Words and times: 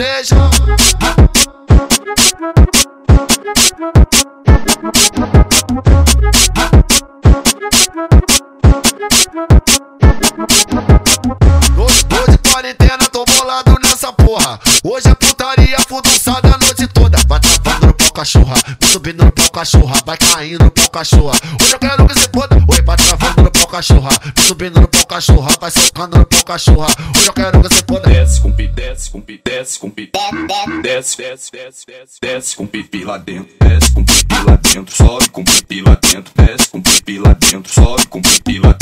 breja. 0.00 0.34
Tô, 11.76 11.86
tô 12.08 12.32
de 12.32 12.38
quarentena, 12.50 12.98
tô 13.12 13.26
bolado 13.26 13.74
nessa 13.82 14.10
porra. 14.14 14.58
Hoje 14.82 15.08
é 15.08 15.14
subindo 18.90 19.24
no 19.24 19.30
pau 19.30 19.50
cachorra, 19.52 20.02
vai 20.04 20.16
caindo 20.16 20.64
no 20.64 20.70
pau 20.70 20.90
cachorra. 20.90 21.38
Hoje 21.60 21.72
eu 21.74 21.78
quero 21.78 22.08
que 22.08 22.18
se 22.18 22.28
foda. 22.28 22.56
Oi, 22.56 22.82
vai 22.82 22.96
travando 22.96 23.42
no 23.42 23.50
pau 23.50 23.66
cachorra, 23.68 24.10
subindo 24.46 24.80
no 24.80 24.88
pau 24.88 25.06
cachorra, 25.06 25.56
vai 25.60 25.70
socando 25.70 26.18
no 26.18 26.26
pau 26.26 26.44
cachorra. 26.44 26.88
Hoje 27.16 27.26
eu 27.28 27.32
quero 27.32 27.62
que 27.62 27.74
se 27.74 27.84
foda. 27.86 28.10
Desce 28.10 28.40
com 28.40 28.50
pipi, 28.50 28.74
desce 28.74 29.10
com 29.10 29.20
pipi, 29.20 29.42
desce 29.44 29.78
com 29.78 29.90
pipi. 29.90 30.12
Desce, 30.82 31.16
desce, 31.18 31.52
desce, 31.52 31.86
desce, 31.86 32.18
desce 32.20 32.56
com 32.56 32.66
pipi 32.66 33.04
lá 33.04 33.16
dentro. 33.18 33.54
Desce 33.60 33.92
com 33.92 34.04
pipi 34.04 34.34
lá 34.44 34.56
dentro, 34.56 34.96
sobe 34.96 35.28
com 35.28 35.44
pipi 35.44 35.82
lá 35.82 35.94
dentro. 35.94 36.32
Desce 36.34 36.68
com 36.68 36.82
pipi 36.82 37.18
lá 37.18 37.32
dentro, 37.34 37.72
sobe 37.72 38.06
com 38.08 38.20
pipi 38.20 38.58
lá 38.58 38.72
dentro. 38.72 38.79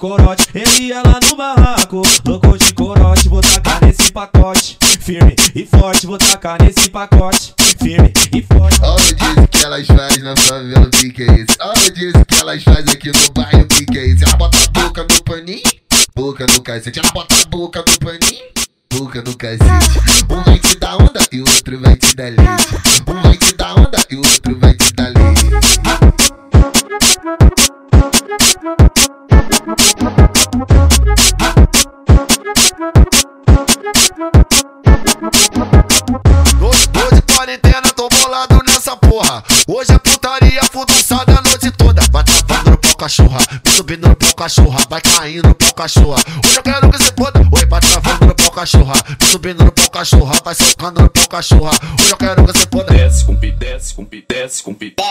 Corote. 0.00 0.48
Eu 0.54 0.82
ia 0.82 1.02
lá 1.02 1.20
no 1.22 1.36
barraco, 1.36 2.02
louco 2.26 2.58
de 2.58 2.72
corote. 2.72 3.28
Vou 3.28 3.42
tacar 3.42 3.84
nesse 3.84 4.10
pacote, 4.10 4.78
firme 4.98 5.36
e 5.54 5.66
forte. 5.66 6.06
Vou 6.06 6.16
tacar 6.16 6.60
nesse 6.60 6.88
pacote, 6.88 7.54
firme 7.78 8.10
e 8.34 8.42
forte. 8.42 8.80
Olha 8.82 8.94
o 8.94 9.14
disso 9.14 9.48
que 9.50 9.64
elas 9.64 9.86
fazem 9.86 10.22
na 10.22 10.34
favela, 10.36 10.86
o 10.86 10.90
que 10.90 11.22
é 11.22 11.40
isso? 11.40 11.56
Olha 11.60 11.86
o 11.86 11.90
disso 11.92 12.24
que 12.26 12.34
elas 12.40 12.62
fazem 12.64 12.94
aqui 12.94 13.12
no 13.12 13.32
bairro, 13.34 13.62
o 13.62 13.66
que 13.66 13.98
é 13.98 14.06
isso? 14.06 14.24
Ela 14.24 14.36
bota 14.36 14.56
a 14.56 14.82
boca 14.82 15.02
no 15.02 15.22
paninho, 15.22 15.62
boca 16.16 16.46
no 16.46 16.62
cacete. 16.62 16.98
Ela 16.98 17.12
bota 17.12 17.34
a 17.34 17.48
boca 17.48 17.84
no 17.86 17.98
paninho, 17.98 18.44
boca 18.94 19.22
no 19.22 19.36
cacete. 19.36 20.00
Um 20.30 20.42
vai 20.42 20.58
te 20.58 20.76
dar 20.78 20.96
onda 20.96 21.20
cachorra, 43.10 43.38
vai 43.64 43.74
subindo 43.74 44.08
no 44.08 44.14
pau 44.14 44.34
cachorra, 44.36 44.86
vai 44.88 45.00
caindo 45.00 45.48
no 45.48 45.54
pau 45.54 45.74
cachorra. 45.74 46.22
Hoje 46.44 46.56
eu 46.56 46.62
quero 46.62 46.90
que 46.92 47.02
se 47.02 47.12
foda. 47.18 47.40
Oi, 47.40 47.66
vai 47.66 47.80
travando 47.80 48.26
no 48.26 48.34
pau 48.36 48.50
cachorra, 48.52 48.92
vai 48.94 49.28
subindo 49.28 49.64
no 49.64 49.72
pau 49.72 49.90
cachorra, 49.90 50.40
vai 50.44 50.54
socando 50.54 51.02
no 51.02 51.10
pau 51.10 51.28
cachorra. 51.28 51.72
Hoje 51.98 52.10
eu 52.12 52.16
quero 52.16 52.44
que 52.44 52.58
se 52.58 52.66
foda. 52.70 52.94
Desce 52.94 53.24
com 53.24 53.34
pipi, 53.34 53.56
desce 53.58 53.94
com 53.94 54.04
pipi, 54.04 54.26
desce 54.28 54.62
com 54.62 54.74
pipi. 54.74 55.02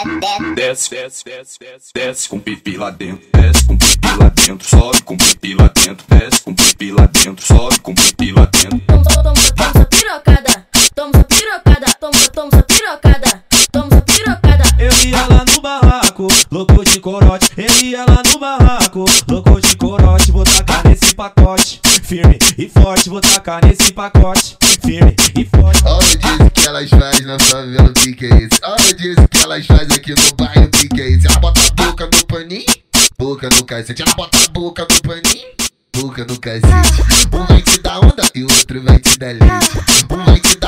Desce, 0.55 0.89
desce, 0.89 1.25
desce, 1.25 1.59
desce, 1.59 1.89
desce 1.93 2.29
com 2.29 2.39
pipi 2.39 2.77
lá 2.77 2.89
dentro. 2.89 3.27
Desce 3.33 3.65
com 3.65 3.77
pipi 3.77 4.07
lá 4.17 4.29
dentro, 4.29 4.67
sobe 4.67 5.01
com 5.01 5.17
pipi 5.17 5.53
lá 5.55 5.67
dentro. 5.67 6.05
Desce 6.07 6.41
com 6.41 6.53
pipi 6.55 6.91
lá 6.91 7.05
dentro, 7.05 7.45
sobe 7.45 7.79
com 7.81 7.93
pipi 7.93 8.08
barraco, 16.19 16.27
louco 16.51 16.83
de 16.83 16.99
corote. 16.99 17.51
Eu 17.55 17.87
ia 17.87 18.05
lá 18.05 18.21
no 18.31 18.39
barraco, 18.39 19.05
louco 19.29 19.61
de 19.61 19.77
corote. 19.77 20.31
Vou 20.31 20.43
tacar 20.43 20.85
nesse 20.85 21.15
pacote, 21.15 21.79
firme 22.03 22.37
e 22.57 22.67
forte. 22.67 23.09
Vou 23.09 23.21
tacar 23.21 23.65
nesse 23.65 23.93
pacote, 23.93 24.57
firme 24.85 25.15
e 25.37 25.45
forte. 25.45 25.81
Olha 25.85 26.45
o 26.45 26.51
que 26.51 26.67
elas 26.67 26.89
fazem 26.89 27.25
na 27.25 27.39
favela, 27.39 27.89
o 27.89 27.93
que 27.93 28.25
é 28.25 28.43
isso? 28.43 28.59
Olha 28.63 28.91
o 28.91 29.27
que 29.27 29.37
elas 29.43 29.65
fazem 29.65 29.95
aqui 29.95 30.11
no 30.11 30.35
bairro, 30.35 30.65
o 30.65 30.69
que 30.69 30.89
que 30.89 31.01
é 31.01 31.09
isso? 31.09 31.27
Ela 31.27 31.39
bota 31.39 31.61
a 31.61 31.83
boca 31.83 32.05
no 32.05 32.25
paninho, 32.25 32.65
boca 33.17 33.49
no 33.49 33.63
cacete. 33.63 34.01
Ela 34.01 34.13
bota 34.15 34.37
a 34.37 34.51
boca 34.51 34.87
no 34.89 35.01
paninho, 35.01 35.47
boca 35.95 36.25
no 36.25 36.39
cacete. 36.39 37.29
Um 37.33 37.45
vai 37.45 37.61
te 37.61 37.79
dar 37.79 37.99
onda 37.99 38.29
e 38.35 38.43
o 38.43 38.47
outro 38.51 38.83
vai 38.83 38.99
te 38.99 39.17
dar 39.17 39.27
leite. 39.27 39.69
Um 40.11 40.25
vai 40.25 40.39
te 40.39 40.58